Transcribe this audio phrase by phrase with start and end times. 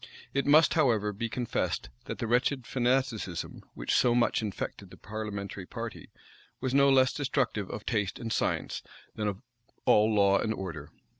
[0.33, 5.67] It must, however, be confessed, that the wretched fanaticism, which so much infected the parliamentary
[5.67, 6.09] party,
[6.59, 8.81] was no less destructive of taste and science,
[9.13, 9.43] than of
[9.85, 10.89] all law and order.